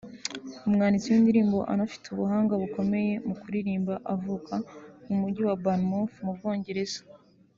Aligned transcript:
umwanditsi 0.67 1.07
w’indirimbo 1.13 1.57
unafite 1.73 2.05
ubuhanga 2.09 2.53
bukomeye 2.61 3.13
mu 3.27 3.33
kuririmba 3.41 3.93
avuka 4.13 4.53
mu 5.07 5.13
Mujyi 5.21 5.41
wa 5.47 5.55
Bournemouth 5.61 6.13
mu 6.25 6.33
Bwongereza 6.37 7.01